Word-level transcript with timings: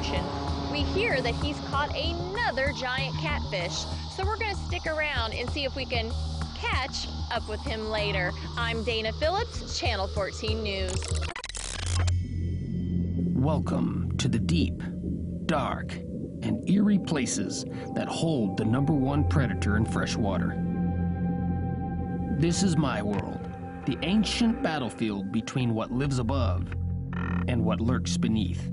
Brochin. 0.00 0.72
We 0.72 0.80
hear 0.80 1.20
that 1.20 1.34
he's 1.36 1.58
caught 1.68 1.94
another 1.94 2.72
giant 2.72 3.14
catfish, 3.18 3.84
so 4.16 4.24
we're 4.24 4.38
going 4.38 4.54
to 4.54 4.62
stick 4.62 4.86
around 4.86 5.34
and 5.34 5.48
see 5.50 5.64
if 5.64 5.76
we 5.76 5.84
can 5.84 6.10
catch 6.56 7.06
up 7.30 7.46
with 7.48 7.60
him 7.60 7.90
later. 7.90 8.32
I'm 8.56 8.82
Dana 8.82 9.12
Phillips, 9.12 9.78
Channel 9.78 10.08
14 10.08 10.62
News. 10.62 11.02
Welcome 13.34 14.16
to 14.16 14.28
the 14.28 14.38
deep, 14.38 14.82
dark, 15.46 15.92
and 15.92 16.66
eerie 16.68 16.98
places 16.98 17.66
that 17.94 18.08
hold 18.08 18.56
the 18.56 18.64
number 18.64 18.94
one 18.94 19.28
predator 19.28 19.76
in 19.76 19.84
freshwater. 19.84 20.56
This 22.38 22.62
is 22.62 22.76
my 22.76 23.02
world, 23.02 23.50
the 23.84 23.98
ancient 24.02 24.62
battlefield 24.62 25.30
between 25.30 25.74
what 25.74 25.90
lives 25.90 26.18
above 26.18 26.72
and 27.48 27.62
what 27.62 27.82
lurks 27.82 28.16
beneath. 28.16 28.70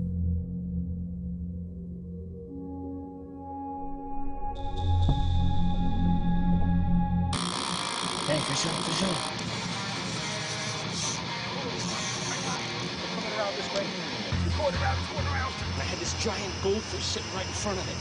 Around, 14.68 14.98
going 15.14 15.26
around. 15.30 15.54
I 15.78 15.86
had 15.86 15.98
this 15.98 16.12
giant 16.18 16.52
goldfish 16.62 17.04
sitting 17.04 17.30
right 17.32 17.46
in 17.46 17.52
front 17.54 17.78
of 17.78 17.86
it. 17.88 17.96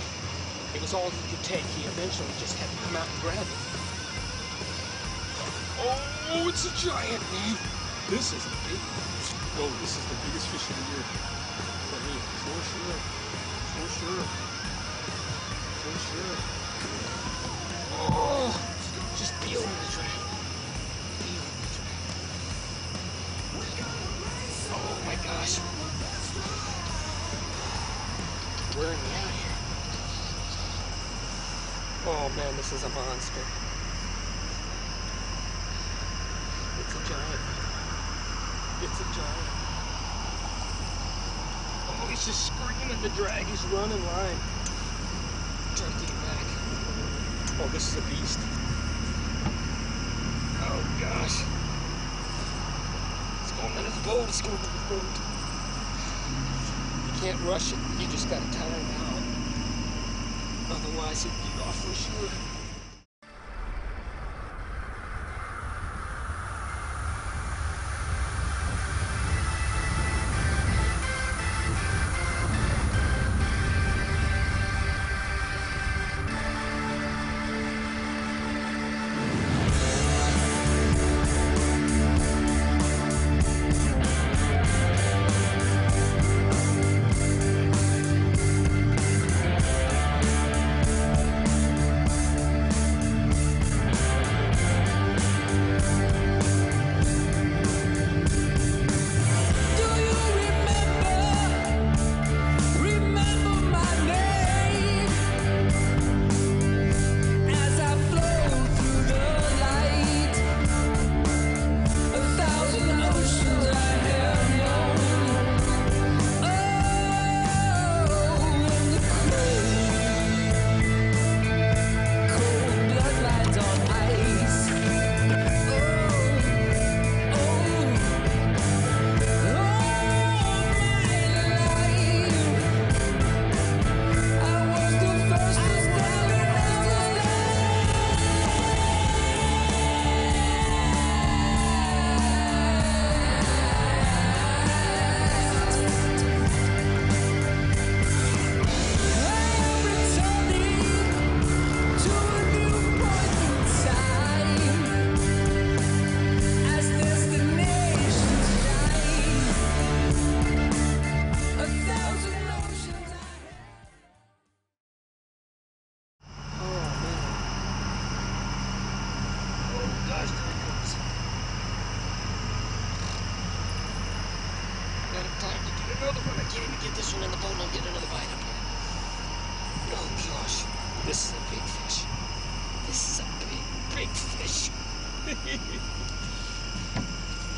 It 0.75 0.81
was 0.81 0.93
all 0.93 1.09
he 1.09 1.21
could 1.29 1.43
take. 1.45 1.63
He 1.77 1.85
eventually 1.85 2.27
just 2.41 2.57
had 2.57 2.67
to 2.67 2.77
come 2.89 2.97
out 2.97 3.05
and 3.05 3.21
grab 3.21 3.37
it. 3.37 3.61
Oh, 5.79 6.49
it's 6.49 6.65
a 6.65 6.73
giant, 6.73 7.21
man. 7.21 7.55
This 8.09 8.33
is 8.33 8.41
a 8.41 8.49
big 8.65 8.81
one. 8.81 9.13
Oh, 9.61 9.69
this 9.79 9.93
is 9.93 10.03
the 10.09 10.17
biggest 10.25 10.49
fish 10.49 10.65
of 10.65 10.73
the 10.73 10.85
year. 10.89 11.05
For 11.93 12.01
me, 12.01 12.17
for 12.41 12.57
sure. 12.65 12.97
For 13.77 13.87
sure. 13.93 14.25
For 15.85 15.93
sure. 16.09 16.35
Oh, 18.09 18.49
just 19.21 19.37
peel 19.45 19.61
on 19.61 19.69
the 19.69 19.89
drag. 19.93 20.09
Peel 21.21 21.43
on 21.45 21.53
the 21.61 21.69
drag. 21.77 21.97
Oh 24.69 24.97
my 25.05 25.16
gosh. 25.27 25.59
Wearing 28.77 29.03
me 29.03 29.11
out 29.19 29.33
here. 29.35 29.57
Oh 32.07 32.31
man, 32.37 32.55
this 32.55 32.71
is 32.71 32.83
a 32.83 32.89
monster. 32.89 33.43
It's 36.79 36.95
a 36.95 37.01
giant. 37.11 37.43
It's 38.83 38.99
a 38.99 39.07
giant. 39.11 39.47
Oh, 41.89 42.07
he's 42.09 42.25
just 42.25 42.47
screaming 42.47 43.01
to 43.03 43.09
drag. 43.09 43.45
He's 43.47 43.63
running 43.65 44.05
line. 44.05 44.39
Try 45.75 45.87
to 45.87 45.99
get 45.99 46.15
back. 46.23 46.47
Oh, 47.59 47.69
this 47.73 47.91
is 47.91 47.97
a 47.97 48.01
beast. 48.07 48.39
Oh 50.61 50.97
gosh. 51.01 51.56
It's 54.09 54.41
going 54.41 54.55
into 54.55 54.69
the 54.69 54.79
boat. 54.87 55.03
You 57.05 57.11
can't 57.19 57.41
rush 57.41 57.73
it. 57.73 57.79
You 57.99 58.07
just 58.07 58.29
gotta 58.29 58.49
tire 58.51 58.69
him 58.69 58.91
out. 59.01 59.21
Otherwise, 60.71 61.25
get 61.25 61.67
off 61.67 61.75
for 61.83 61.93
sure. 61.93 62.56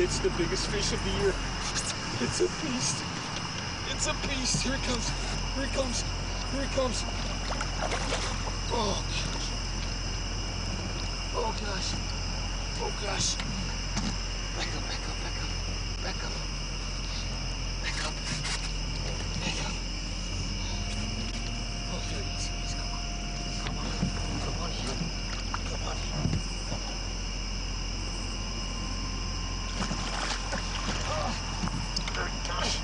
It's 0.00 0.18
the 0.18 0.30
biggest 0.30 0.66
fish 0.68 0.92
of 0.92 1.04
the 1.04 1.10
year. 1.22 1.34
It's 2.22 2.40
a 2.40 2.48
beast. 2.60 3.02
It's 3.90 4.06
a 4.06 4.14
beast. 4.28 4.62
Here 4.62 4.74
it 4.74 4.82
comes. 4.82 5.08
Here 5.54 5.64
it 5.64 5.72
comes. 5.72 6.04
Here 6.52 6.62
it 6.62 6.70
comes. 6.72 7.04
Oh 8.72 9.04
gosh. 9.08 9.50
Oh 11.34 11.54
gosh. 11.64 11.94
Oh 12.82 12.92
gosh. 13.02 13.36
Back 14.56 14.68
up, 14.76 14.84
back 14.88 15.04
up, 15.08 15.16
back 15.24 15.38
up. 15.40 15.50
Back 16.02 16.20
up. 16.24 16.32
Back 17.82 18.00
up. 18.06 18.14
Back 19.40 19.58
up. 19.64 19.74
Oh, 21.92 22.00
here 22.08 22.22
he 22.22 22.30
is. 22.36 22.44
Here 22.46 22.58
he 22.58 22.64
is. 22.66 22.74
Come 22.74 22.90
on. 22.90 23.02
Come 23.64 23.76
on. 23.78 23.88
Come 24.44 24.58
on 24.60 24.70
in. 24.70 24.76
Come 25.68 25.82
on 25.88 25.96
in. 25.96 26.10
Oh, 31.12 31.34
my 32.16 32.28
gosh. 32.48 32.74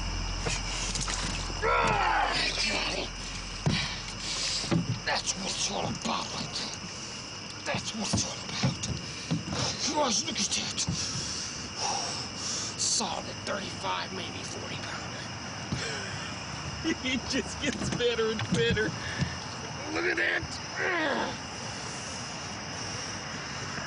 gosh, 10.06 10.22
look 10.26 10.38
at 10.38 10.46
that. 10.46 10.80
Solid 12.78 13.25
35, 13.44 14.12
maybe 14.12 14.38
40 14.44 14.76
pounder. 14.76 15.26
It 17.06 17.20
just 17.30 17.60
gets 17.62 17.88
better 17.90 18.30
and 18.30 18.42
better. 18.52 18.90
Look 19.94 20.04
at 20.04 20.16
that. 20.16 20.42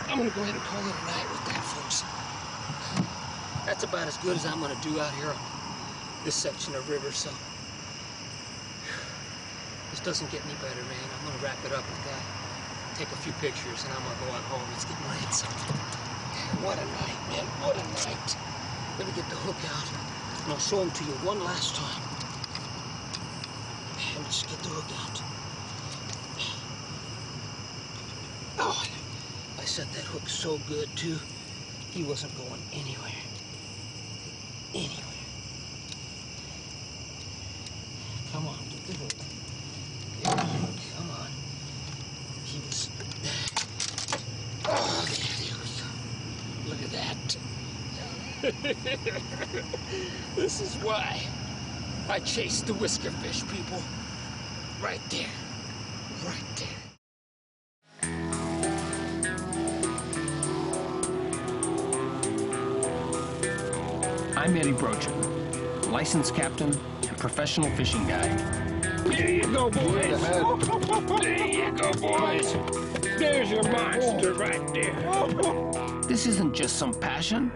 I'm 0.07 0.17
gonna 0.17 0.29
go 0.31 0.41
ahead 0.41 0.55
and 0.55 0.63
call 0.63 0.79
it 0.79 0.95
a 0.95 1.05
night 1.05 1.27
with 1.29 1.43
that, 1.51 1.63
folks. 1.75 2.03
That's 3.65 3.83
about 3.83 4.07
as 4.07 4.17
good 4.17 4.35
as 4.35 4.45
I'm 4.45 4.59
gonna 4.59 4.79
do 4.81 4.99
out 4.99 5.13
here 5.15 5.29
on 5.29 5.37
this 6.23 6.35
section 6.35 6.73
of 6.75 6.89
river, 6.89 7.11
so. 7.11 7.29
This 9.91 9.99
doesn't 9.99 10.31
get 10.31 10.41
any 10.45 10.55
better, 10.55 10.81
man. 10.87 11.07
I'm 11.19 11.27
gonna 11.27 11.43
wrap 11.43 11.59
it 11.65 11.73
up 11.73 11.83
with 11.83 12.03
that. 12.07 12.23
Take 12.95 13.11
a 13.11 13.17
few 13.17 13.33
pictures 13.33 13.83
and 13.83 13.93
I'm 13.93 14.01
gonna 14.01 14.19
go 14.25 14.31
on 14.31 14.43
home. 14.49 14.67
It's 14.75 14.85
getting 14.85 15.07
late, 15.11 15.33
so. 15.33 15.45
What 16.63 16.79
a 16.79 16.85
night, 16.85 17.19
man. 17.29 17.45
What 17.61 17.75
a 17.75 17.83
night. 18.07 18.35
Let 18.97 19.07
me 19.07 19.13
get 19.13 19.29
the 19.29 19.35
hook 19.35 19.59
out 19.67 19.87
and 20.43 20.53
I'll 20.53 20.59
show 20.59 20.79
them 20.79 20.91
to 20.91 21.03
you 21.03 21.13
one 21.21 21.43
last 21.43 21.75
time. 21.75 22.08
Let 24.29 24.35
me 24.35 24.41
just 24.41 24.49
get 24.49 24.61
the 24.61 24.69
hook 24.69 24.91
out. 25.01 25.21
Oh, 28.59 28.85
I 29.57 29.65
set 29.65 29.91
that 29.93 30.03
hook 30.03 30.29
so 30.29 30.59
good, 30.67 30.87
too. 30.95 31.17
He 31.89 32.03
wasn't 32.03 32.37
going 32.37 32.61
anywhere. 32.71 33.23
Anywhere. 34.75 35.25
Come 38.31 38.47
on, 38.49 38.59
get 38.69 38.85
the 38.85 38.93
hook. 38.93 39.13
Get 40.21 40.37
the 40.37 40.45
hook. 40.45 40.79
Come 40.95 41.09
on. 41.09 41.31
He 42.45 42.59
was. 42.67 42.91
Oh, 44.65 45.05
there 45.09 45.25
he 45.39 45.49
goes. 45.49 45.81
Look 46.67 46.83
at 46.83 46.91
that. 46.91 47.37
this 50.35 50.61
is 50.61 50.75
why 50.83 51.19
I 52.07 52.19
chase 52.19 52.61
the 52.61 52.75
whisker 52.75 53.09
fish, 53.09 53.41
people. 53.47 53.81
Right 54.81 55.01
there. 55.09 55.27
Right 56.25 56.55
there. 56.55 56.67
I'm 64.37 64.55
Eddie 64.55 64.71
Brochin, 64.71 65.91
licensed 65.91 66.33
captain 66.33 66.69
and 66.69 67.17
professional 67.17 67.69
fishing 67.75 68.07
guide. 68.07 68.39
There 69.03 69.29
you 69.29 69.41
go, 69.41 69.69
boys. 69.69 70.21
There 71.19 71.45
you 71.45 71.71
go, 71.73 71.91
boys. 71.93 72.55
There's 73.19 73.51
your 73.51 73.63
monster 73.63 74.33
right 74.33 74.65
there. 74.73 74.95
This 76.03 76.25
isn't 76.25 76.53
just 76.53 76.77
some 76.77 76.93
passion, 76.93 77.51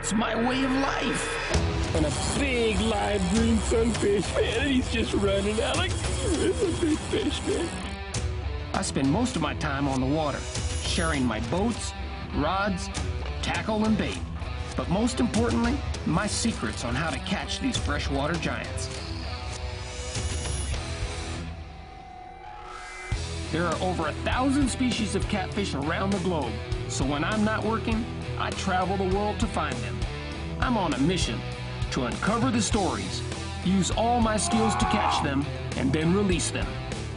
it's 0.00 0.14
my 0.14 0.34
way 0.34 0.64
of 0.64 0.72
life. 0.72 1.94
And 1.94 2.06
a 2.06 2.38
big 2.38 2.80
live 2.80 3.20
green 3.34 3.58
sunfish, 3.58 4.34
man. 4.34 4.60
And 4.60 4.70
he's 4.70 4.90
just 4.90 5.12
running 5.12 5.60
out 5.60 5.76
like 5.76 5.90
it's 5.92 6.62
a 6.62 6.86
big 6.86 6.98
fish, 6.98 7.46
man. 7.46 7.68
I 8.72 8.80
spend 8.80 9.10
most 9.12 9.36
of 9.36 9.42
my 9.42 9.52
time 9.54 9.86
on 9.86 10.00
the 10.00 10.06
water, 10.06 10.38
sharing 10.84 11.24
my 11.26 11.40
boats, 11.50 11.92
rods, 12.36 12.88
tackle, 13.42 13.84
and 13.84 13.98
bait. 13.98 14.18
But 14.74 14.88
most 14.88 15.20
importantly, 15.20 15.76
my 16.06 16.26
secrets 16.26 16.82
on 16.84 16.94
how 16.94 17.10
to 17.10 17.18
catch 17.20 17.60
these 17.60 17.76
freshwater 17.76 18.34
giants. 18.34 18.88
There 23.52 23.66
are 23.66 23.82
over 23.82 24.08
a 24.08 24.12
thousand 24.24 24.68
species 24.68 25.14
of 25.14 25.28
catfish 25.28 25.74
around 25.74 26.10
the 26.10 26.20
globe, 26.20 26.52
so 26.88 27.04
when 27.04 27.22
I'm 27.22 27.44
not 27.44 27.64
working, 27.64 28.06
I 28.40 28.48
travel 28.52 28.96
the 28.96 29.14
world 29.14 29.38
to 29.40 29.46
find 29.46 29.76
them. 29.76 30.00
I'm 30.60 30.78
on 30.78 30.94
a 30.94 30.98
mission 30.98 31.38
to 31.90 32.04
uncover 32.06 32.50
the 32.50 32.62
stories, 32.62 33.22
use 33.66 33.90
all 33.90 34.18
my 34.18 34.38
skills 34.38 34.74
to 34.76 34.86
catch 34.86 35.22
them, 35.22 35.44
and 35.76 35.92
then 35.92 36.14
release 36.14 36.50
them 36.50 36.66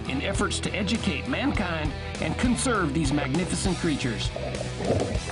in 0.10 0.22
efforts 0.22 0.60
to 0.60 0.76
educate 0.76 1.30
mankind 1.30 1.94
and 2.20 2.38
conserve 2.38 2.94
these 2.94 3.14
magnificent 3.14 3.78
creatures. 3.78 4.30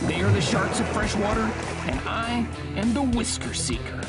They 0.04 0.22
are 0.22 0.32
the 0.32 0.40
sharks 0.40 0.80
of 0.80 0.88
freshwater, 0.88 1.52
and 1.88 2.00
I 2.08 2.48
am 2.78 2.94
the 2.94 3.04
whisker 3.04 3.54
seeker. 3.54 4.00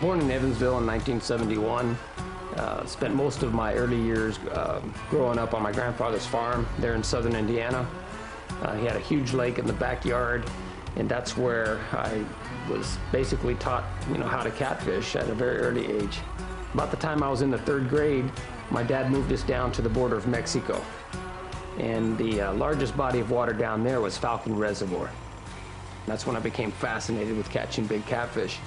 Born 0.00 0.20
in 0.20 0.30
Evansville 0.30 0.78
in 0.78 0.86
1971. 0.86 1.96
Uh, 2.56 2.84
spent 2.86 3.14
most 3.14 3.42
of 3.42 3.52
my 3.52 3.74
early 3.74 4.00
years 4.00 4.38
uh, 4.52 4.80
growing 5.08 5.38
up 5.38 5.54
on 5.54 5.62
my 5.62 5.70
grandfather's 5.70 6.26
farm 6.26 6.66
there 6.78 6.94
in 6.94 7.02
southern 7.02 7.36
Indiana. 7.36 7.86
Uh, 8.62 8.74
he 8.76 8.86
had 8.86 8.96
a 8.96 9.00
huge 9.00 9.34
lake 9.34 9.58
in 9.58 9.66
the 9.66 9.72
backyard, 9.74 10.44
and 10.96 11.08
that's 11.08 11.36
where 11.36 11.78
I 11.92 12.24
was 12.68 12.98
basically 13.12 13.54
taught, 13.56 13.84
you 14.10 14.18
know, 14.18 14.26
how 14.26 14.42
to 14.42 14.50
catfish 14.50 15.16
at 15.16 15.28
a 15.28 15.34
very 15.34 15.58
early 15.58 15.86
age. 15.86 16.18
About 16.74 16.90
the 16.90 16.96
time 16.96 17.22
I 17.22 17.28
was 17.28 17.42
in 17.42 17.50
the 17.50 17.58
third 17.58 17.88
grade, 17.88 18.30
my 18.70 18.82
dad 18.82 19.10
moved 19.10 19.30
us 19.32 19.42
down 19.42 19.70
to 19.72 19.82
the 19.82 19.88
border 19.88 20.16
of 20.16 20.26
Mexico, 20.26 20.82
and 21.78 22.16
the 22.18 22.40
uh, 22.40 22.52
largest 22.54 22.96
body 22.96 23.20
of 23.20 23.30
water 23.30 23.52
down 23.52 23.84
there 23.84 24.00
was 24.00 24.16
Falcon 24.16 24.56
Reservoir. 24.56 25.10
That's 26.06 26.26
when 26.26 26.36
I 26.36 26.40
became 26.40 26.72
fascinated 26.72 27.36
with 27.36 27.50
catching 27.50 27.86
big 27.86 28.04
catfish. 28.06 28.58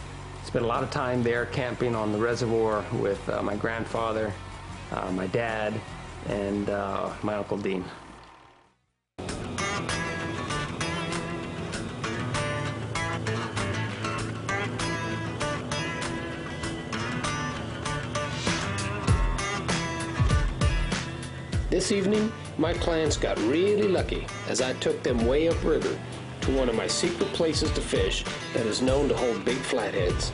Spent 0.44 0.66
a 0.66 0.68
lot 0.68 0.84
of 0.84 0.92
time 0.92 1.24
there 1.24 1.46
camping 1.48 1.96
on 1.96 2.12
the 2.12 2.18
reservoir 2.18 2.84
with 2.94 3.28
uh, 3.30 3.42
my 3.42 3.56
grandfather, 3.56 4.32
uh, 4.92 5.12
my 5.12 5.26
dad, 5.28 5.74
and 6.28 6.70
uh, 6.70 7.10
my 7.24 7.36
Uncle 7.36 7.58
Dean. 7.58 7.84
This 21.70 21.92
evening, 21.92 22.32
my 22.60 22.74
clients 22.74 23.18
got 23.18 23.36
really 23.40 23.88
lucky 23.88 24.28
as 24.48 24.62
I 24.62 24.74
took 24.74 25.02
them 25.02 25.26
way 25.26 25.48
upriver 25.48 25.98
to 26.44 26.52
one 26.52 26.68
of 26.68 26.76
my 26.76 26.88
secret 26.88 27.32
places 27.32 27.72
to 27.72 27.80
fish 27.80 28.26
that 28.54 28.66
is 28.66 28.82
known 28.82 29.08
to 29.08 29.16
hold 29.16 29.46
big 29.46 29.56
flatheads. 29.56 30.34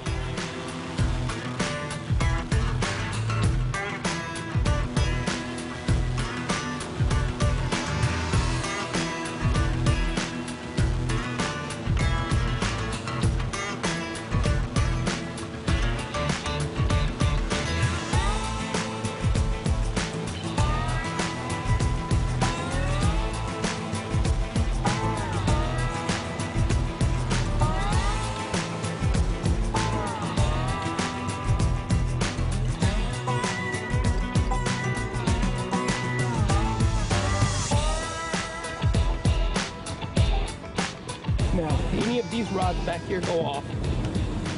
These 42.50 42.58
rods 42.58 42.80
back 42.86 43.02
here 43.06 43.22
go 43.22 43.46
off, 43.46 43.64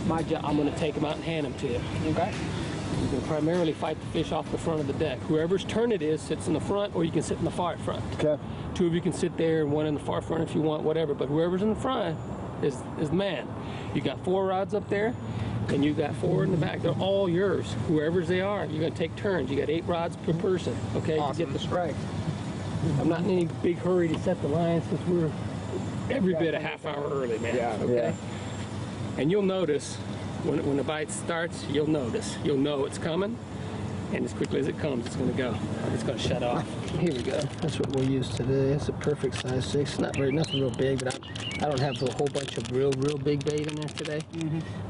my 0.08 0.22
job, 0.24 0.44
I'm 0.46 0.58
going 0.58 0.72
to 0.72 0.80
take 0.80 0.96
them 0.96 1.06
out 1.06 1.16
and 1.16 1.24
hand 1.24 1.46
them 1.46 1.54
to 1.56 1.68
you. 1.68 1.82
Okay? 2.08 2.34
You 3.02 3.10
can 3.10 3.22
primarily 3.22 3.74
fight 3.74 4.00
the 4.00 4.08
fish 4.08 4.32
off 4.32 4.50
the 4.52 4.58
front 4.58 4.80
of 4.80 4.88
the 4.88 4.94
deck. 4.94 5.20
Whoever's 5.22 5.64
turn 5.66 5.92
it 5.92 6.02
is 6.02 6.22
sits 6.22 6.48
in 6.48 6.54
the 6.54 6.60
front, 6.60 6.96
or 6.96 7.04
you 7.04 7.12
can 7.12 7.22
sit 7.22 7.38
in 7.38 7.46
the 7.46 7.52
far 7.52 7.78
front. 7.78 8.04
Okay. 8.16 8.42
Two 8.76 8.88
of 8.88 8.94
you 8.94 9.02
can 9.02 9.14
sit 9.14 9.36
there, 9.38 9.62
and 9.62 9.72
one 9.72 9.86
in 9.86 9.94
the 9.94 10.00
far 10.00 10.22
front 10.22 10.44
if 10.44 10.54
you 10.56 10.62
want, 10.62 10.84
whatever. 10.84 11.14
But 11.14 11.30
whoever's 11.30 11.62
in 11.62 11.74
the 11.74 11.80
front 11.80 12.18
is 12.62 12.78
is 13.00 13.10
the 13.10 13.16
man. 13.16 13.48
You 13.96 14.02
got 14.02 14.24
four 14.24 14.46
rods 14.46 14.74
up 14.74 14.88
there, 14.90 15.16
and 15.70 15.84
you 15.84 15.94
got 15.94 16.16
four 16.16 16.44
in 16.44 16.52
the 16.52 16.58
back. 16.58 16.82
They're 16.82 16.92
all 16.92 17.28
yours. 17.28 17.74
Whoever's 17.88 18.28
they 18.28 18.42
are, 18.42 18.66
you're 18.66 18.82
gonna 18.82 18.96
take 18.96 19.16
turns. 19.16 19.50
You 19.50 19.58
got 19.58 19.70
eight 19.70 19.86
rods 19.86 20.16
per 20.18 20.34
person. 20.34 20.78
Okay, 20.96 21.16
to 21.16 21.34
get 21.36 21.52
the 21.52 21.60
strike. 21.60 21.96
I'm 23.00 23.10
not 23.10 23.22
in 23.22 23.32
any 23.32 23.46
big 23.64 23.78
hurry 23.78 24.10
to 24.10 24.20
set 24.20 24.42
the 24.42 24.48
line 24.48 24.82
since 24.84 25.02
we're 25.08 25.32
every 26.10 26.34
bit 26.34 26.54
a 26.54 26.60
half 26.60 26.86
hour 26.86 27.10
early, 27.12 27.38
man. 27.40 27.56
Yeah, 27.56 27.78
Okay. 27.82 27.94
yeah. 27.94 28.14
And 29.18 29.30
you'll 29.32 29.44
notice 29.44 29.96
when 30.44 30.66
when 30.66 30.78
the 30.78 30.84
bite 30.84 31.12
starts, 31.12 31.66
you'll 31.70 31.90
notice. 31.90 32.38
You'll 32.44 32.58
know 32.58 32.86
it's 32.86 32.98
coming. 32.98 33.38
And 34.14 34.26
as 34.26 34.34
quickly 34.34 34.60
as 34.60 34.68
it 34.68 34.78
comes, 34.78 35.06
it's 35.06 35.16
going 35.16 35.32
to 35.32 35.38
go. 35.38 35.56
It's 35.94 36.04
going 36.04 36.18
to 36.18 36.28
shut 36.28 36.44
off. 36.44 36.68
Here 37.00 37.14
we 37.14 37.24
go. 37.24 37.40
That's 37.62 37.80
what 37.80 37.90
we'll 37.96 38.10
use 38.10 38.28
today. 38.30 38.74
It's 38.74 38.90
a 38.90 38.94
perfect 38.94 39.36
size 39.42 39.66
six. 39.66 40.00
Not 40.00 40.18
very, 40.18 40.34
nothing 40.34 40.60
real 40.60 40.70
big, 40.70 41.04
but 41.04 41.16
I, 41.16 41.66
I 41.66 41.70
don't 41.70 41.80
have 41.80 42.02
a 42.02 42.12
whole 42.12 42.28
bunch 42.28 42.58
of 42.58 42.70
real, 42.72 42.92
real 42.98 43.18
big 43.18 43.46
bait 43.46 43.68
in 43.68 43.76
there 43.76 43.88
today 43.88 44.22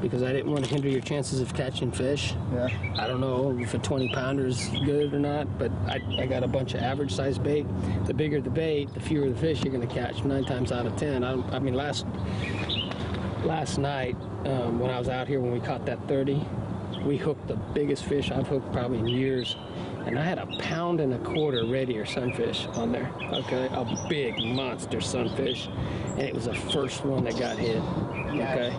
because 0.00 0.24
I 0.24 0.32
didn't 0.32 0.50
want 0.50 0.64
to 0.64 0.70
hinder 0.70 0.88
your 0.88 1.00
chances 1.00 1.40
of 1.40 1.54
catching 1.54 1.92
fish. 1.92 2.34
Yeah. 2.52 2.68
I 2.98 3.06
don't 3.06 3.20
know 3.20 3.56
if 3.60 3.74
a 3.74 3.78
20 3.78 4.12
pounder 4.12 4.46
is 4.46 4.68
good 4.84 5.14
or 5.14 5.20
not, 5.20 5.56
but 5.56 5.70
I, 5.86 6.00
I 6.18 6.26
got 6.26 6.42
a 6.42 6.48
bunch 6.48 6.74
of 6.74 6.80
average 6.80 7.14
size 7.14 7.38
bait. 7.38 7.64
The 8.06 8.14
bigger 8.14 8.40
the 8.40 8.50
bait, 8.50 8.92
the 8.92 9.00
fewer 9.00 9.30
the 9.30 9.38
fish 9.38 9.62
you're 9.62 9.72
going 9.72 9.86
to 9.86 9.94
catch. 9.94 10.24
Nine 10.24 10.44
times 10.44 10.72
out 10.72 10.86
of 10.86 10.96
ten. 10.96 11.22
I, 11.22 11.34
I 11.54 11.60
mean, 11.60 11.74
last 11.74 12.06
last 13.44 13.78
night 13.78 14.16
um, 14.46 14.78
when 14.78 14.90
I 14.90 14.98
was 14.98 15.08
out 15.08 15.28
here 15.28 15.40
when 15.40 15.52
we 15.52 15.60
caught 15.60 15.84
that 15.86 16.06
30, 16.08 16.44
we 17.04 17.16
hooked 17.16 17.48
the 17.48 17.56
biggest 17.74 18.04
fish 18.04 18.30
I've 18.30 18.46
hooked 18.46 18.72
probably 18.72 18.98
in 18.98 19.08
years. 19.08 19.56
And 20.06 20.18
I 20.18 20.22
had 20.22 20.38
a 20.38 20.46
pound 20.58 21.00
and 21.00 21.14
a 21.14 21.18
quarter 21.18 21.64
red 21.64 21.88
ear 21.88 22.04
sunfish 22.04 22.66
on 22.74 22.90
there. 22.90 23.10
Okay, 23.32 23.68
a 23.70 24.06
big 24.08 24.36
monster 24.38 25.00
sunfish, 25.00 25.68
and 26.10 26.22
it 26.22 26.34
was 26.34 26.46
the 26.46 26.54
first 26.54 27.04
one 27.04 27.24
that 27.24 27.38
got 27.38 27.56
hit. 27.56 27.76
Okay, 27.76 28.76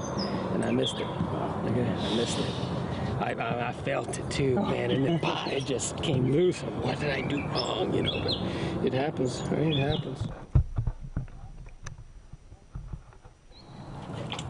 and 0.53 0.65
I 0.65 0.71
missed 0.71 0.95
it. 0.95 1.07
Okay, 1.07 1.87
I 1.87 2.15
missed 2.15 2.39
it. 2.39 2.73
I, 3.21 3.33
I, 3.39 3.69
I 3.69 3.71
felt 3.71 4.19
it 4.19 4.29
too, 4.29 4.57
oh. 4.59 4.65
man, 4.65 4.91
and 4.91 5.07
it, 5.07 5.21
bah, 5.21 5.45
it 5.47 5.65
just 5.65 5.95
came 6.03 6.31
loose. 6.31 6.59
What 6.61 6.99
did 6.99 7.11
I 7.11 7.21
do 7.21 7.37
wrong? 7.47 7.93
You 7.93 8.03
know, 8.03 8.21
but 8.21 8.85
it 8.85 8.93
happens. 8.93 9.41
Right? 9.43 9.67
It 9.67 9.77
happens. 9.77 10.27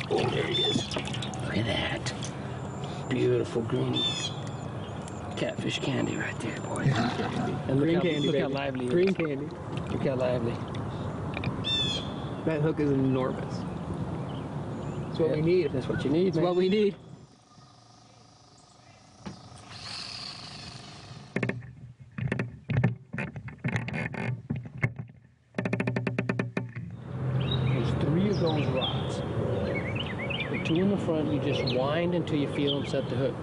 Oh, 0.09 0.29
there 0.29 0.43
he 0.43 0.63
is. 0.63 0.95
Look 0.95 1.57
at 1.57 1.65
that. 1.65 2.13
Beautiful 3.43 3.63
greeny. 3.63 4.01
Catfish 5.35 5.79
candy 5.79 6.15
right 6.15 6.39
there, 6.39 6.57
boy. 6.61 6.83
And 7.67 7.77
look 7.77 7.79
Green 7.79 7.95
how, 7.95 8.01
candy, 8.01 8.27
look 8.31 8.39
how 8.39 8.47
lively. 8.47 8.85
Green 8.87 9.09
is. 9.09 9.15
candy. 9.17 9.49
Look 9.91 10.01
how 10.05 10.15
lively. 10.15 10.53
That 12.45 12.61
hook 12.61 12.79
is 12.79 12.89
enormous. 12.89 13.53
It's 15.09 15.19
what 15.19 15.31
we 15.31 15.41
need. 15.41 15.73
That's 15.73 15.89
what 15.89 16.05
you 16.05 16.09
need, 16.09 16.27
It's 16.27 16.37
man. 16.37 16.45
what 16.45 16.55
we 16.55 16.69
need. 16.69 16.95
There's 27.39 27.89
three 28.03 28.29
of 28.29 28.39
those 28.39 28.65
rods. 28.67 29.21
Two 30.63 30.75
in 30.75 30.89
the 30.89 30.97
front, 30.97 31.31
you 31.33 31.39
just 31.41 31.75
wind 31.75 32.15
until 32.15 32.37
you 32.37 32.47
feel 32.53 32.79
them 32.79 32.89
set 32.89 33.09
the 33.09 33.17
hook. 33.17 33.35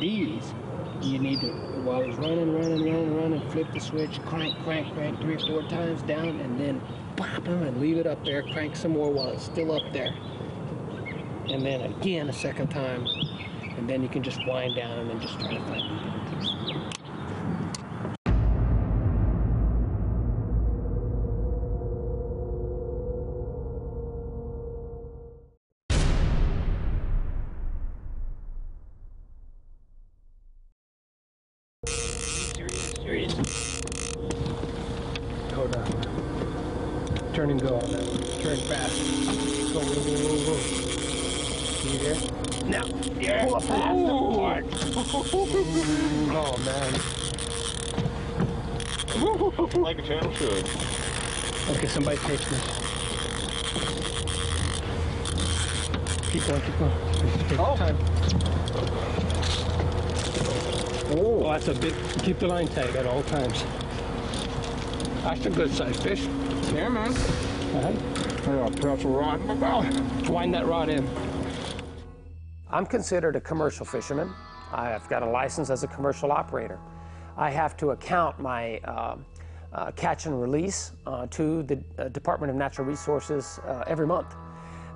These, 0.00 0.52
you 1.00 1.20
need 1.20 1.40
to, 1.40 1.46
while 1.82 2.02
it's 2.02 2.18
running, 2.18 2.52
running, 2.54 2.84
running, 2.84 3.16
running, 3.16 3.50
flip 3.50 3.68
the 3.72 3.78
switch, 3.78 4.20
crank, 4.22 4.60
crank, 4.64 4.92
crank 4.94 5.20
three 5.20 5.36
or 5.36 5.38
four 5.38 5.62
times 5.68 6.02
down, 6.02 6.40
and 6.40 6.58
then 6.58 6.80
pop 7.16 7.44
them 7.44 7.62
and 7.62 7.80
leave 7.80 7.98
it 7.98 8.06
up 8.06 8.24
there, 8.24 8.42
crank 8.42 8.74
some 8.74 8.92
more 8.92 9.12
while 9.12 9.28
it's 9.28 9.44
still 9.44 9.70
up 9.70 9.92
there. 9.92 10.12
And 11.46 11.64
then 11.64 11.82
again 11.82 12.28
a 12.28 12.32
second 12.32 12.66
time, 12.68 13.06
and 13.76 13.88
then 13.88 14.02
you 14.02 14.08
can 14.08 14.24
just 14.24 14.44
wind 14.44 14.74
down 14.74 14.98
and 14.98 15.08
then 15.08 15.20
just 15.20 15.38
try 15.38 15.54
to 15.54 15.60
find. 15.66 16.68
There 16.68 16.75
Hold 35.66 35.78
on. 35.78 37.32
Turn 37.34 37.50
and 37.50 37.60
go 37.60 37.74
on 37.74 37.90
that. 37.90 38.06
Turn 38.40 38.56
fast. 38.68 39.02
Go, 39.72 39.80
go, 39.80 39.94
go, 39.94 40.00
go, 40.16 40.36
go. 40.46 40.54
See 41.82 41.96
there? 41.98 42.16
Now, 42.66 42.86
yeah. 43.20 43.46
Pull 43.46 43.56
up 43.56 43.62
fast. 43.64 43.82
Oh, 46.38 46.56
man. 46.64 46.92
like 49.82 49.98
a 49.98 50.02
channel 50.02 50.32
should. 50.34 50.68
Okay, 51.70 51.88
somebody 51.88 52.18
takes 52.18 52.48
this. 52.48 52.62
Keep 56.30 56.46
going, 56.46 56.60
keep 56.62 56.78
going. 56.78 56.92
Take 57.48 57.58
Oh. 57.58 57.76
time. 57.76 57.98
Oh, 61.18 61.50
that's 61.50 61.66
a 61.68 61.74
bit. 61.74 61.94
Keep 62.22 62.38
the 62.38 62.46
line 62.46 62.68
tight 62.68 62.94
at 62.94 63.06
all 63.06 63.24
times. 63.24 63.64
That's 65.26 65.44
a 65.44 65.50
good 65.50 65.72
sized 65.72 66.04
fish. 66.04 66.22
Yeah, 66.72 66.88
man. 66.88 67.10
Uh-huh. 67.10 68.52
I 68.52 68.54
got 68.54 68.78
a 68.78 68.80
pretzel 68.80 69.10
rod 69.10 69.40
in 69.40 69.48
my 69.48 69.54
mouth. 69.54 70.28
Wind 70.28 70.54
that 70.54 70.66
rod 70.66 70.88
in. 70.88 71.04
I'm 72.70 72.86
considered 72.86 73.34
a 73.34 73.40
commercial 73.40 73.84
fisherman. 73.84 74.32
I've 74.72 75.08
got 75.08 75.24
a 75.24 75.26
license 75.26 75.68
as 75.68 75.82
a 75.82 75.88
commercial 75.88 76.30
operator. 76.30 76.78
I 77.36 77.50
have 77.50 77.76
to 77.78 77.90
account 77.90 78.38
my 78.38 78.78
uh, 78.84 79.16
uh, 79.72 79.90
catch 79.96 80.26
and 80.26 80.40
release 80.40 80.92
uh, 81.08 81.26
to 81.30 81.64
the 81.64 81.82
uh, 81.98 82.06
Department 82.10 82.50
of 82.50 82.56
Natural 82.56 82.86
Resources 82.86 83.58
uh, 83.66 83.82
every 83.88 84.06
month. 84.06 84.32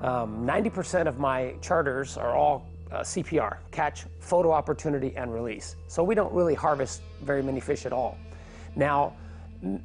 Um, 0.01 0.47
90% 0.47 1.09
of 1.09 1.19
my 1.19 1.57
charters 1.61 2.17
are 2.17 2.37
all 2.37 2.69
uh, 2.93 3.01
CPR, 3.01 3.57
catch, 3.73 4.05
photo 4.21 4.53
opportunity, 4.53 5.13
and 5.17 5.35
release. 5.35 5.75
So 5.89 6.05
we 6.05 6.15
don't 6.15 6.33
really 6.33 6.55
harvest 6.55 7.03
very 7.21 7.43
many 7.43 7.59
fish 7.59 7.85
at 7.85 7.93
all. 7.93 8.17
Now, 8.77 9.09
n- 9.09 9.19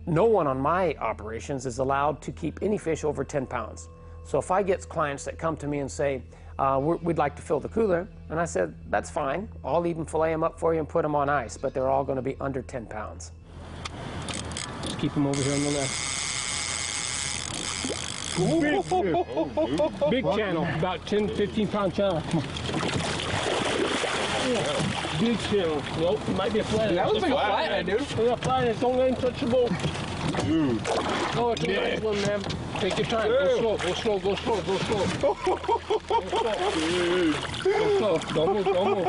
no 0.05 0.25
one 0.25 0.47
on 0.47 0.59
my 0.59 0.95
operations 0.95 1.65
is 1.65 1.79
allowed 1.79 2.21
to 2.21 2.31
keep 2.31 2.59
any 2.61 2.77
fish 2.77 3.03
over 3.03 3.23
10 3.23 3.45
pounds. 3.45 3.89
So 4.25 4.39
if 4.39 4.49
I 4.51 4.63
get 4.63 4.87
clients 4.87 5.25
that 5.25 5.37
come 5.37 5.55
to 5.57 5.67
me 5.67 5.79
and 5.79 5.91
say, 5.91 6.21
uh, 6.57 6.79
we're- 6.81 6.99
we'd 7.03 7.17
like 7.17 7.35
to 7.35 7.41
fill 7.41 7.59
the 7.59 7.67
cooler, 7.69 8.07
and 8.29 8.39
I 8.39 8.45
said, 8.45 8.73
that's 8.89 9.09
fine. 9.09 9.47
I'll 9.63 9.85
even 9.85 10.05
fillet 10.05 10.31
them 10.31 10.43
up 10.43 10.57
for 10.59 10.73
you 10.73 10.79
and 10.79 10.87
put 10.89 11.01
them 11.03 11.15
on 11.15 11.29
ice, 11.29 11.57
but 11.57 11.73
they're 11.73 11.89
all 11.89 12.03
going 12.03 12.15
to 12.15 12.21
be 12.21 12.37
under 12.39 12.61
10 12.61 12.85
pounds. 12.85 13.31
Just 14.83 14.97
keep 14.99 15.13
them 15.13 15.27
over 15.27 15.41
here 15.41 15.53
on 15.53 15.63
the 15.63 15.69
left. 15.71 16.11
Big 20.09 20.25
channel, 20.35 20.67
about 20.77 21.05
10, 21.05 21.29
15 21.29 21.67
pound 21.67 21.93
channel. 21.93 22.21
Big 24.45 25.39
channel. 25.49 25.81
Nope, 25.99 26.19
it 26.27 26.35
might 26.35 26.53
be 26.53 26.59
a 26.59 26.63
flathead. 26.63 26.97
That 26.97 27.07
looks 27.07 27.23
like 27.23 27.31
a 27.31 27.35
flathead, 27.35 27.85
dude. 27.87 28.01
It's 28.01 28.11
a 28.11 28.37
flathead. 28.37 28.79
Don't 28.79 28.97
let 28.97 29.09
him 29.09 29.15
touch 29.15 29.39
the 29.39 29.47
boat. 29.47 29.71
Oh, 31.37 31.51
it's 31.51 31.63
a 31.63 31.67
nice 31.67 31.99
one, 32.01 32.21
man. 32.21 32.41
Take 32.79 32.97
your 32.99 33.07
time. 33.07 33.29
Go 33.29 33.57
slow. 33.57 33.77
Go 33.77 33.93
slow. 33.95 34.19
Go 34.19 34.35
slow. 34.35 34.61
Go 34.61 34.77
slow. 34.77 35.05
Go 37.63 37.97
slow. 37.97 38.17
Don't 38.33 38.53
move. 38.53 38.65
Don't 38.65 38.89
move. 38.95 39.07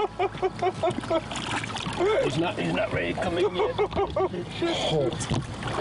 He's 2.25 2.39
not. 2.39 2.59
He's 2.59 2.73
not 2.73 2.93
ready 2.93 3.13
to 3.13 3.21
come 3.21 3.39
in 3.39 3.57
yet. 3.57 3.77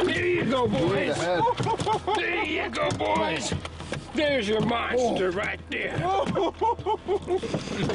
There 0.05 0.27
you 0.27 0.43
go, 0.43 0.67
boys. 0.67 1.17
There 2.15 2.43
you 2.43 2.69
go, 2.69 2.89
boys. 2.91 3.53
There's 4.15 4.47
your 4.47 4.61
monster 4.61 5.27
oh. 5.27 5.31
right 5.31 5.59
there. 5.69 6.01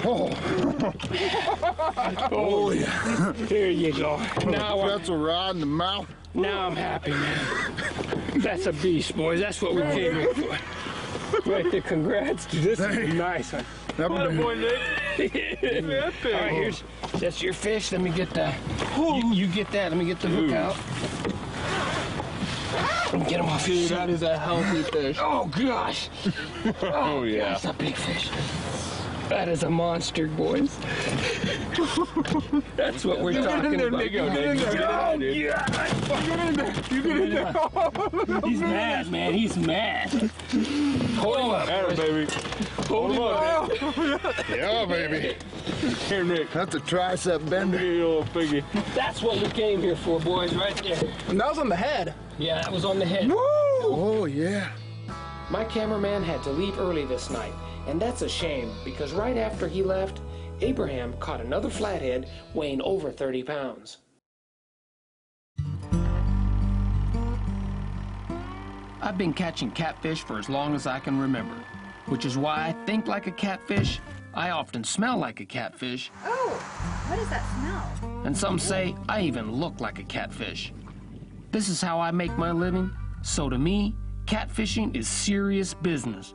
Oh, 0.02 0.32
oh 2.32 2.70
yeah. 2.70 3.32
There 3.36 3.70
you 3.70 3.92
go. 3.92 4.16
Now, 4.46 4.80
I'm, 4.80 4.88
That's 4.88 5.08
a 5.08 5.16
rod 5.16 5.54
in 5.56 5.60
the 5.60 5.66
mouth. 5.66 6.06
now 6.34 6.66
I'm 6.66 6.76
happy, 6.76 7.10
man. 7.10 7.74
That's 8.36 8.66
a 8.66 8.72
beast, 8.72 9.16
boys. 9.16 9.40
That's 9.40 9.60
what 9.60 9.74
we 9.74 9.82
came 9.82 10.14
here 10.14 10.34
for. 10.34 11.50
Right 11.50 11.70
there, 11.70 11.80
congrats. 11.80 12.46
Dude, 12.46 12.62
this 12.64 12.80
is 12.80 12.86
a 12.86 13.06
nice 13.14 13.52
one. 13.52 13.64
That 13.96 14.10
What 14.10 14.26
a 14.26 14.30
boy, 14.30 14.54
Nick. 14.56 14.78
All 16.24 16.32
right, 16.32 16.52
here's 16.52 16.82
that's 17.18 17.42
your 17.42 17.52
fish. 17.52 17.92
Let 17.92 18.00
me 18.00 18.10
get 18.10 18.30
the. 18.30 18.52
You, 18.96 19.32
you 19.34 19.46
get 19.46 19.70
that. 19.72 19.90
Let 19.90 19.98
me 19.98 20.06
get 20.06 20.20
the 20.20 20.28
hook 20.28 20.52
out. 20.52 20.76
Get 23.12 23.40
him 23.40 23.47
off 23.47 23.67
Dude, 23.67 23.90
that 23.90 24.09
is 24.09 24.23
a 24.23 24.38
healthy 24.38 24.83
fish. 24.85 25.17
Oh 25.21 25.47
gosh. 25.47 26.09
Oh, 26.83 27.25
yeah. 27.25 27.50
That's 27.50 27.64
a 27.64 27.73
big 27.73 27.97
fish. 27.97 28.31
That 29.29 29.49
is 29.49 29.64
a 29.64 29.71
monster, 29.71 30.26
boys. 30.29 30.76
That's 32.76 33.04
what 33.04 33.20
we're 33.20 33.32
Get 33.32 33.44
talking 33.44 33.76
there, 33.76 33.88
about. 33.88 33.98
Nick. 34.00 34.12
Get 34.12 34.26
in 34.26 34.34
there. 34.34 34.50
Oh, 34.50 35.18
Get 36.26 36.48
in 36.48 36.56
there. 36.56 36.74
You 36.90 37.02
get 37.02 37.16
in 37.16 37.30
there. 37.30 38.40
He's 38.48 38.60
mad, 38.60 39.10
man. 39.10 39.34
He's 39.34 39.56
mad. 39.56 40.10
Hold 41.18 41.38
him 41.38 41.50
up. 41.50 41.66
Got 41.68 41.92
it, 41.92 41.96
baby. 41.96 42.32
Hold 42.88 43.12
him 43.12 43.22
up. 43.22 43.70
Yeah, 44.50 44.84
baby. 44.84 45.36
Here, 46.08 46.24
Nick. 46.24 46.50
That's 46.52 46.74
a 46.74 46.80
tricep 46.80 47.48
bender. 47.48 47.78
Here, 47.78 47.92
you 47.92 48.08
little 48.08 48.24
piggy. 48.24 48.64
That's 48.94 49.22
what 49.22 49.40
we 49.40 49.48
came 49.50 49.80
here 49.80 49.96
for, 49.96 50.18
boys, 50.18 50.54
right 50.54 50.76
there. 50.82 51.00
And 51.28 51.38
that 51.40 51.48
was 51.48 51.58
on 51.58 51.68
the 51.68 51.76
head. 51.76 52.14
Yeah, 52.38 52.62
that 52.62 52.72
was 52.72 52.84
on 52.84 52.98
the 52.98 53.06
head. 53.06 53.30
Oh, 53.32 54.24
yeah. 54.24 54.72
My 55.50 55.64
cameraman 55.64 56.22
had 56.22 56.42
to 56.44 56.50
leave 56.50 56.78
early 56.78 57.04
this 57.06 57.30
night, 57.30 57.52
and 57.86 58.00
that's 58.00 58.22
a 58.22 58.28
shame 58.28 58.72
because 58.84 59.12
right 59.12 59.36
after 59.36 59.68
he 59.68 59.82
left, 59.82 60.20
Abraham 60.61 61.14
caught 61.14 61.40
another 61.40 61.71
flathead 61.71 62.29
weighing 62.55 62.83
over 62.83 63.11
30 63.11 63.43
pounds. 63.45 63.99
I've 69.02 69.17
been 69.17 69.33
catching 69.33 69.71
catfish 69.71 70.23
for 70.23 70.38
as 70.38 70.49
long 70.49 70.75
as 70.75 70.87
I 70.87 70.99
can 71.00 71.19
remember, 71.19 71.55
which 72.07 72.25
is 72.25 72.37
why 72.37 72.69
I 72.69 72.73
think 72.85 73.07
like 73.07 73.26
a 73.26 73.33
catfish, 73.33 73.99
I 74.35 74.50
often 74.50 74.85
smell 74.85 75.17
like 75.19 75.40
a 75.40 75.47
catfish, 75.47 76.11
Oh, 76.25 76.50
what 77.09 77.19
is 77.19 77.29
that 77.31 77.43
smell? 77.59 78.21
and 78.25 78.37
some 78.37 78.59
say 78.59 78.95
I 79.09 79.23
even 79.23 79.50
look 79.52 79.81
like 79.81 79.99
a 79.99 80.05
catfish. 80.05 80.73
This 81.50 81.69
is 81.69 81.81
how 81.81 81.99
I 81.99 82.11
make 82.11 82.37
my 82.38 82.52
living, 82.52 82.90
so 83.23 83.49
to 83.49 83.59
me, 83.59 83.95
catfishing 84.26 84.95
is 84.95 85.09
serious 85.09 85.75
business. 85.75 86.35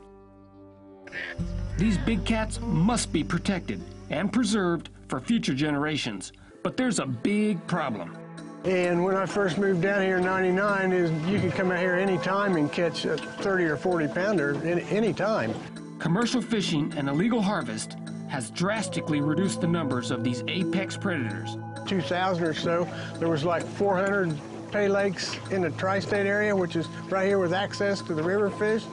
These 1.78 1.96
big 1.98 2.24
cats 2.26 2.60
must 2.60 3.12
be 3.12 3.22
protected 3.24 3.80
and 4.10 4.32
preserved 4.32 4.90
for 5.08 5.20
future 5.20 5.54
generations. 5.54 6.32
But 6.62 6.76
there's 6.76 6.98
a 6.98 7.06
big 7.06 7.64
problem. 7.66 8.16
And 8.64 9.04
when 9.04 9.16
I 9.16 9.26
first 9.26 9.58
moved 9.58 9.82
down 9.82 10.02
here 10.02 10.18
in 10.18 10.24
99, 10.24 10.92
is 10.92 11.10
you 11.28 11.38
could 11.38 11.52
come 11.52 11.70
out 11.70 11.78
here 11.78 11.94
anytime 11.94 12.56
and 12.56 12.72
catch 12.72 13.04
a 13.04 13.16
30 13.16 13.64
or 13.64 13.76
40 13.76 14.08
pounder 14.08 14.60
any, 14.64 14.82
anytime. 14.90 15.54
Commercial 16.00 16.42
fishing 16.42 16.92
and 16.96 17.08
illegal 17.08 17.40
harvest 17.40 17.96
has 18.28 18.50
drastically 18.50 19.20
reduced 19.20 19.60
the 19.60 19.68
numbers 19.68 20.10
of 20.10 20.24
these 20.24 20.42
apex 20.48 20.96
predators. 20.96 21.56
2000 21.86 22.44
or 22.44 22.54
so, 22.54 22.88
there 23.20 23.28
was 23.28 23.44
like 23.44 23.64
400 23.64 24.36
pay 24.76 24.88
lakes 24.88 25.38
in 25.50 25.62
the 25.62 25.70
tri-state 25.70 26.26
area, 26.26 26.54
which 26.54 26.76
is 26.76 26.86
right 27.08 27.26
here 27.26 27.38
with 27.38 27.54
access 27.54 28.02
to 28.02 28.12
the 28.12 28.22
river 28.22 28.50
fish. 28.50 28.84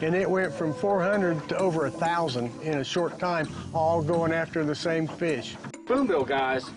And 0.00 0.14
it 0.14 0.28
went 0.28 0.50
from 0.54 0.72
400 0.72 1.46
to 1.50 1.58
over 1.58 1.84
a 1.84 1.90
1,000 1.90 2.50
in 2.62 2.78
a 2.78 2.84
short 2.84 3.18
time, 3.18 3.46
all 3.74 4.00
going 4.00 4.32
after 4.32 4.64
the 4.64 4.74
same 4.74 5.06
fish. 5.06 5.56
Spoonbill 5.84 6.24
guys 6.24 6.70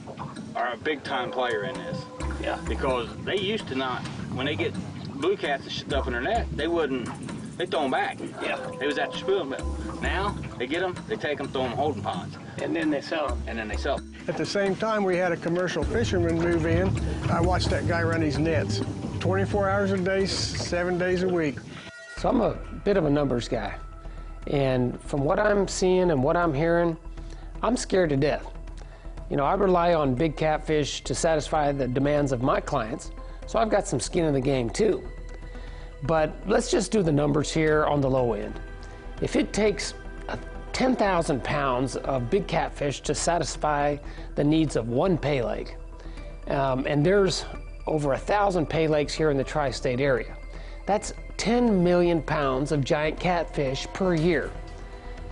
are 0.58 0.74
a 0.74 0.78
big 0.78 1.06
time 1.06 1.32
player 1.32 1.64
in 1.64 1.74
this. 1.76 2.04
Yeah. 2.42 2.60
Because 2.68 3.08
they 3.24 3.38
used 3.38 3.66
to 3.70 3.76
not, 3.76 4.02
when 4.34 4.46
they 4.46 4.56
get 4.56 4.74
blue 5.22 5.38
cats 5.38 5.64
and 5.64 5.72
stuff 5.72 6.08
in 6.08 6.14
their 6.14 6.22
net, 6.22 6.46
they 6.58 6.68
wouldn't, 6.68 7.08
they 7.58 7.66
throw 7.66 7.84
them 7.84 7.92
back. 7.92 8.20
Yeah. 8.44 8.60
They 8.78 8.88
was 8.88 8.98
at 8.98 9.14
the 9.14 9.20
spoonbill. 9.20 9.89
Now, 10.02 10.36
they 10.58 10.68
get 10.68 10.82
them, 10.82 10.96
they 11.08 11.16
take 11.16 11.38
them, 11.38 11.48
throw 11.50 11.64
them 11.64 11.72
holding 11.74 12.02
ponds, 12.02 12.38
And 12.62 12.76
then 12.76 12.90
they 12.90 13.02
sell 13.02 13.28
them. 13.30 13.42
and 13.48 13.58
then 13.58 13.68
they 13.68 13.78
sell 13.78 13.98
'em. 13.98 14.14
At 14.28 14.38
the 14.38 14.46
same 14.46 14.76
time, 14.76 15.04
we 15.04 15.18
had 15.18 15.32
a 15.32 15.38
commercial 15.38 15.84
fisherman 15.84 16.38
move 16.40 16.66
in. 16.66 16.90
I 17.30 17.42
watched 17.42 17.70
that 17.70 17.88
guy 17.88 18.02
run 18.04 18.22
his 18.22 18.38
nets 18.38 18.82
24 19.20 19.70
hours 19.70 19.92
a 19.92 19.98
day, 19.98 20.26
seven 20.26 20.98
days 20.98 21.24
a 21.24 21.28
week. 21.28 21.58
So 22.18 22.30
I'm 22.30 22.42
a 22.42 22.56
bit 22.84 22.98
of 22.98 23.06
a 23.06 23.10
numbers 23.10 23.48
guy. 23.48 23.74
And 24.48 25.00
from 25.02 25.24
what 25.24 25.40
I'm 25.40 25.68
seeing 25.68 26.12
and 26.12 26.24
what 26.24 26.36
I'm 26.38 26.54
hearing, 26.54 26.98
I'm 27.62 27.76
scared 27.76 28.10
to 28.12 28.18
death. 28.18 28.46
You 29.30 29.38
know, 29.38 29.44
I 29.46 29.54
rely 29.54 29.94
on 29.94 30.16
big 30.16 30.36
catfish 30.38 31.02
to 31.04 31.14
satisfy 31.14 31.72
the 31.72 31.88
demands 31.88 32.32
of 32.32 32.42
my 32.42 32.60
clients, 32.60 33.12
so 33.46 33.60
I've 33.60 33.70
got 33.70 33.88
some 33.88 34.00
skin 34.00 34.26
in 34.26 34.34
the 34.34 34.42
game 34.42 34.70
too. 34.70 35.04
But 36.04 36.34
let's 36.48 36.72
just 36.72 36.92
do 36.92 37.04
the 37.04 37.12
numbers 37.12 37.52
here 37.52 37.86
on 37.86 38.02
the 38.02 38.10
low 38.10 38.34
end. 38.34 38.60
If 39.22 39.36
it 39.36 39.52
takes 39.52 39.94
uh, 40.28 40.38
10,000 40.74 41.44
pounds 41.44 41.98
of 41.98 42.30
big 42.30 42.48
catfish 42.48 43.02
to 43.02 43.14
satisfy 43.14 43.98
the 44.36 44.44
needs 44.44 44.76
of 44.76 44.90
one 44.90 45.18
pay 45.18 45.42
lake, 45.42 45.76
um, 46.48 46.86
and 46.88 47.06
there's 47.06 47.46
over 47.86 48.14
a 48.14 48.18
thousand 48.18 48.68
pay 48.68 48.88
lakes 48.88 49.14
here 49.14 49.30
in 49.32 49.38
the 49.38 49.44
tri 49.44 49.72
state 49.72 50.00
area, 50.00 50.36
that's 50.86 51.14
10 51.38 51.84
million 51.84 52.22
pounds 52.22 52.72
of 52.72 52.84
giant 52.84 53.20
catfish 53.20 53.88
per 53.94 54.14
year. 54.14 54.52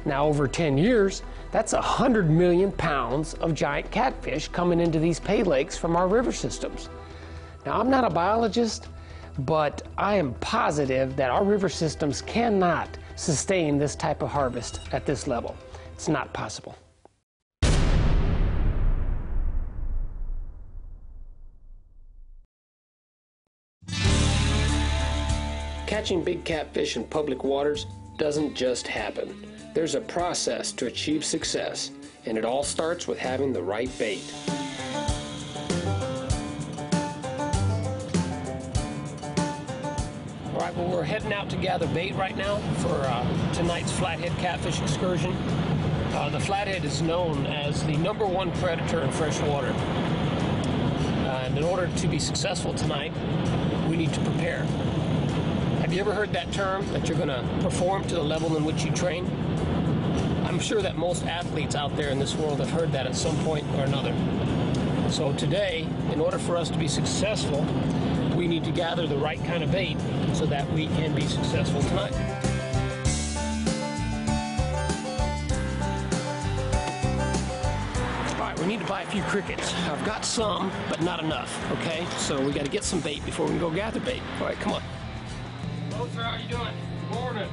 Now, 0.06 0.26
over 0.26 0.48
10 0.48 0.78
years, 0.78 1.22
that's 1.52 1.74
100 1.74 2.30
million 2.30 2.72
pounds 2.72 3.34
of 3.36 3.54
giant 3.54 3.90
catfish 3.92 4.48
coming 4.48 4.80
into 4.80 5.00
these 5.00 5.20
pay 5.20 5.44
lakes 5.44 5.78
from 5.78 5.96
our 5.96 6.08
river 6.08 6.32
systems. 6.32 6.90
Now, 7.66 7.80
I'm 7.80 7.90
not 7.90 8.04
a 8.04 8.10
biologist, 8.10 8.88
but 9.40 9.82
I 9.98 10.16
am 10.16 10.34
positive 10.36 11.16
that 11.16 11.30
our 11.30 11.44
river 11.44 11.70
systems 11.70 12.22
cannot 12.22 12.98
sustain 13.18 13.78
this 13.78 13.96
type 13.96 14.22
of 14.22 14.30
harvest 14.30 14.80
at 14.94 15.06
this 15.06 15.28
level. 15.28 15.56
It's 15.94 16.08
not 16.08 16.32
possible. 16.32 16.78
Catching 25.88 26.24
big 26.24 26.44
catfish 26.44 26.96
in 26.96 27.06
public 27.06 27.44
waters 27.44 27.88
doesn't 28.18 28.56
just 28.56 28.88
happen. 28.88 29.34
There's 29.74 29.96
a 29.96 30.02
process 30.02 30.72
to 30.74 30.86
achieve 30.86 31.26
success, 31.26 31.92
and 32.26 32.38
it 32.38 32.46
all 32.46 32.64
starts 32.64 33.08
with 33.08 33.18
having 33.18 33.52
the 33.52 33.64
right 33.64 33.90
bait. 33.98 34.22
Well, 40.78 40.90
we're 40.90 41.04
heading 41.04 41.34
out 41.34 41.50
to 41.50 41.56
gather 41.56 41.88
bait 41.88 42.14
right 42.14 42.38
now 42.38 42.58
for 42.84 42.94
uh, 42.94 43.52
tonight's 43.54 43.92
flathead 43.92 44.38
catfish 44.38 44.80
excursion. 44.80 45.32
Uh, 46.14 46.30
the 46.30 46.40
flathead 46.40 46.86
is 46.86 47.02
known 47.02 47.48
as 47.48 47.84
the 47.88 47.98
number 47.98 48.28
one 48.28 48.52
predator 48.60 49.02
in 49.02 49.12
fresh 49.12 49.40
water. 49.42 49.74
Uh, 49.76 51.46
and 51.46 51.58
in 51.58 51.64
order 51.64 51.90
to 51.96 52.08
be 52.08 52.20
successful 52.20 52.76
tonight, 52.76 53.12
we 53.90 53.98
need 53.98 54.14
to 54.14 54.20
prepare. 54.20 54.66
Have 55.82 55.92
you 55.92 56.00
ever 56.00 56.14
heard 56.14 56.32
that 56.34 56.52
term, 56.52 56.86
that 56.94 57.10
you're 57.10 57.18
going 57.18 57.30
to 57.30 57.44
perform 57.64 58.04
to 58.04 58.14
the 58.14 58.24
level 58.24 58.56
in 58.56 58.64
which 58.64 58.84
you 58.84 58.92
train? 58.92 59.26
I'm 60.46 60.60
sure 60.60 60.84
that 60.84 60.96
most 60.96 61.26
athletes 61.26 61.74
out 61.74 61.96
there 61.98 62.10
in 62.10 62.20
this 62.20 62.36
world 62.36 62.60
have 62.60 62.70
heard 62.70 62.92
that 62.92 63.08
at 63.08 63.16
some 63.16 63.36
point 63.38 63.66
or 63.78 63.86
another. 63.86 64.14
So 65.10 65.34
today, 65.34 65.88
in 66.14 66.22
order 66.22 66.38
for 66.38 66.56
us 66.56 66.70
to 66.70 66.78
be 66.78 66.88
successful, 66.88 67.66
we 68.36 68.48
need 68.48 68.64
to 68.66 68.72
gather 68.72 69.08
the 69.08 69.18
right 69.18 69.44
kind 69.46 69.64
of 69.64 69.72
bait 69.72 69.98
so 70.38 70.46
that 70.46 70.72
we 70.72 70.86
can 70.86 71.16
be 71.16 71.26
successful 71.26 71.82
tonight. 71.82 72.14
All 78.34 78.40
right, 78.40 78.60
we 78.60 78.68
need 78.68 78.80
to 78.80 78.86
buy 78.86 79.02
a 79.02 79.08
few 79.08 79.24
crickets. 79.24 79.74
I've 79.90 80.06
got 80.06 80.24
some, 80.24 80.72
but 80.90 81.02
not 81.02 81.24
enough, 81.24 81.72
okay? 81.80 82.06
So 82.18 82.40
we 82.40 82.52
got 82.52 82.66
to 82.66 82.72
get 82.72 82.84
some 82.84 83.00
bait 83.00 83.26
before 83.26 83.48
we 83.48 83.54
can 83.54 83.60
go 83.60 83.72
gather 83.72 84.00
bait. 84.00 84.22
All 84.40 84.46
right, 84.46 84.60
come 84.60 84.74
on. 84.74 84.84
Hello, 85.94 86.08
sir. 86.14 86.22
How 86.22 86.38
you 86.38 86.48
doing? 86.48 86.74
Good 87.10 87.20
Morning. 87.20 87.50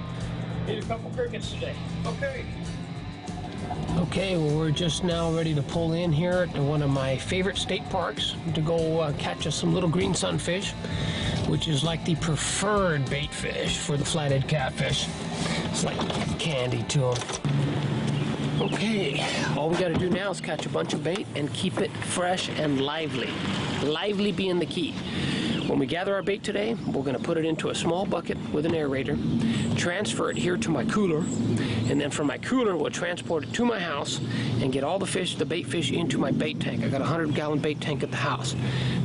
Need 0.66 0.84
a 0.84 0.86
couple 0.86 1.10
crickets 1.12 1.52
today. 1.52 1.74
Okay. 2.04 2.44
Okay, 3.96 4.36
well, 4.36 4.58
we're 4.58 4.70
just 4.70 5.04
now 5.04 5.32
ready 5.32 5.54
to 5.54 5.62
pull 5.62 5.94
in 5.94 6.12
here 6.12 6.48
at 6.50 6.58
one 6.58 6.82
of 6.82 6.90
my 6.90 7.16
favorite 7.16 7.56
state 7.56 7.88
parks 7.88 8.34
to 8.52 8.60
go 8.60 9.00
uh, 9.00 9.12
catch 9.14 9.46
us 9.46 9.54
some 9.54 9.72
little 9.72 9.88
green 9.88 10.12
sunfish, 10.14 10.74
which 11.54 11.68
is 11.68 11.84
like 11.84 12.04
the 12.04 12.16
preferred 12.16 13.08
bait 13.08 13.32
fish 13.32 13.78
for 13.78 13.96
the 13.96 14.04
flathead 14.04 14.48
catfish. 14.48 15.06
It's 15.66 15.84
like 15.84 15.96
candy 16.40 16.82
to 16.88 16.98
them. 16.98 17.16
Okay, 18.60 19.24
all 19.56 19.70
we 19.70 19.76
got 19.76 19.86
to 19.86 19.94
do 19.94 20.10
now 20.10 20.32
is 20.32 20.40
catch 20.40 20.66
a 20.66 20.68
bunch 20.68 20.94
of 20.94 21.04
bait 21.04 21.28
and 21.36 21.52
keep 21.54 21.80
it 21.80 21.92
fresh 21.92 22.48
and 22.58 22.80
lively. 22.80 23.30
Lively 23.84 24.32
being 24.32 24.58
the 24.58 24.66
key. 24.66 24.94
When 25.74 25.80
we 25.80 25.86
gather 25.86 26.14
our 26.14 26.22
bait 26.22 26.44
today, 26.44 26.74
we're 26.86 27.02
going 27.02 27.16
to 27.16 27.22
put 27.22 27.36
it 27.36 27.44
into 27.44 27.70
a 27.70 27.74
small 27.74 28.06
bucket 28.06 28.38
with 28.52 28.64
an 28.64 28.74
aerator, 28.74 29.18
transfer 29.76 30.30
it 30.30 30.36
here 30.36 30.56
to 30.56 30.70
my 30.70 30.84
cooler, 30.84 31.24
and 31.90 32.00
then 32.00 32.12
from 32.12 32.28
my 32.28 32.38
cooler, 32.38 32.76
we'll 32.76 32.92
transport 32.92 33.42
it 33.42 33.52
to 33.54 33.64
my 33.64 33.80
house 33.80 34.20
and 34.62 34.72
get 34.72 34.84
all 34.84 35.00
the 35.00 35.06
fish, 35.06 35.34
the 35.34 35.44
bait 35.44 35.64
fish, 35.64 35.90
into 35.90 36.16
my 36.16 36.30
bait 36.30 36.60
tank. 36.60 36.84
I 36.84 36.88
got 36.88 37.00
a 37.00 37.10
100 37.10 37.34
gallon 37.34 37.58
bait 37.58 37.80
tank 37.80 38.04
at 38.04 38.12
the 38.12 38.16
house. 38.16 38.54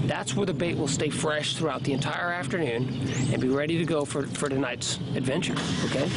That's 0.05 0.35
where 0.35 0.45
the 0.45 0.53
bait 0.53 0.77
will 0.77 0.87
stay 0.87 1.09
fresh 1.09 1.55
throughout 1.55 1.81
the 1.81 1.93
entire 1.93 2.31
afternoon 2.31 2.87
and 3.33 3.41
be 3.41 3.49
ready 3.49 3.79
to 3.79 3.83
go 3.83 4.05
for, 4.05 4.27
for 4.27 4.47
tonight's 4.47 4.97
adventure, 5.15 5.55
okay? 5.85 6.07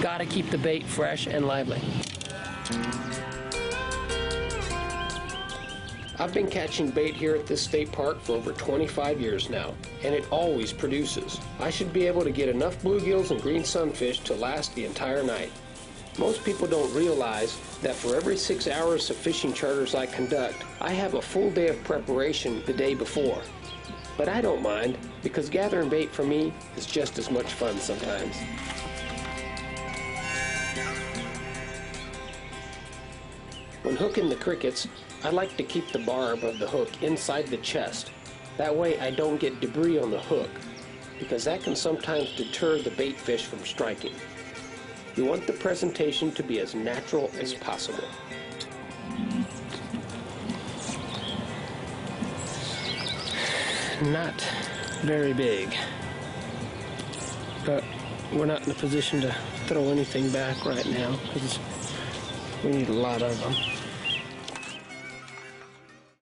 Gotta 0.00 0.24
keep 0.24 0.48
the 0.48 0.56
bait 0.56 0.84
fresh 0.84 1.26
and 1.26 1.46
lively. 1.46 1.82
I've 6.20 6.34
been 6.34 6.50
catching 6.50 6.90
bait 6.90 7.14
here 7.14 7.36
at 7.36 7.46
this 7.46 7.62
state 7.62 7.92
park 7.92 8.20
for 8.20 8.32
over 8.32 8.52
25 8.52 9.20
years 9.20 9.48
now, 9.48 9.72
and 10.02 10.12
it 10.12 10.26
always 10.32 10.72
produces. 10.72 11.38
I 11.60 11.70
should 11.70 11.92
be 11.92 12.08
able 12.08 12.24
to 12.24 12.32
get 12.32 12.48
enough 12.48 12.82
bluegills 12.82 13.30
and 13.30 13.40
green 13.40 13.62
sunfish 13.62 14.18
to 14.20 14.34
last 14.34 14.74
the 14.74 14.84
entire 14.84 15.22
night. 15.22 15.52
Most 16.18 16.44
people 16.44 16.66
don't 16.66 16.92
realize 16.92 17.56
that 17.82 17.94
for 17.94 18.16
every 18.16 18.36
six 18.36 18.66
hours 18.66 19.08
of 19.10 19.16
fishing 19.16 19.52
charters 19.52 19.94
I 19.94 20.06
conduct, 20.06 20.64
I 20.80 20.90
have 20.90 21.14
a 21.14 21.22
full 21.22 21.52
day 21.52 21.68
of 21.68 21.84
preparation 21.84 22.64
the 22.66 22.72
day 22.72 22.94
before. 22.94 23.40
But 24.16 24.28
I 24.28 24.40
don't 24.40 24.60
mind, 24.60 24.98
because 25.22 25.48
gathering 25.48 25.88
bait 25.88 26.10
for 26.10 26.24
me 26.24 26.52
is 26.76 26.84
just 26.84 27.20
as 27.20 27.30
much 27.30 27.52
fun 27.52 27.78
sometimes. 27.78 28.36
When 33.84 33.94
hooking 33.94 34.28
the 34.28 34.34
crickets, 34.34 34.88
I 35.24 35.30
like 35.30 35.56
to 35.56 35.64
keep 35.64 35.90
the 35.90 35.98
barb 35.98 36.44
of 36.44 36.58
the 36.58 36.68
hook 36.68 37.02
inside 37.02 37.48
the 37.48 37.56
chest. 37.58 38.12
That 38.56 38.74
way 38.74 38.98
I 39.00 39.10
don't 39.10 39.40
get 39.40 39.60
debris 39.60 39.98
on 39.98 40.10
the 40.10 40.20
hook, 40.20 40.50
because 41.18 41.44
that 41.44 41.62
can 41.62 41.74
sometimes 41.74 42.36
deter 42.36 42.78
the 42.78 42.90
bait 42.90 43.18
fish 43.18 43.44
from 43.44 43.58
striking. 43.64 44.14
You 45.16 45.24
want 45.24 45.46
the 45.46 45.52
presentation 45.54 46.30
to 46.32 46.42
be 46.44 46.60
as 46.60 46.74
natural 46.74 47.30
as 47.40 47.52
possible. 47.54 48.08
Not 54.02 54.40
very 55.02 55.32
big, 55.32 55.76
but 57.66 57.82
we're 58.32 58.46
not 58.46 58.64
in 58.64 58.70
a 58.70 58.74
position 58.74 59.20
to 59.22 59.34
throw 59.66 59.88
anything 59.88 60.30
back 60.30 60.64
right 60.64 60.86
now 60.86 61.18
because 61.32 61.58
we 62.62 62.70
need 62.70 62.88
a 62.88 62.92
lot 62.92 63.22
of 63.22 63.40
them. 63.40 63.77